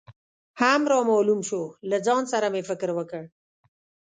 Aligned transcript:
هم 0.61 0.81
رامعلوم 0.91 1.41
شو، 1.49 1.61
له 1.89 1.97
ځان 2.05 2.23
سره 2.33 2.47
مې 2.53 2.61
فکر 2.69 2.89
وکړ. 2.97 3.23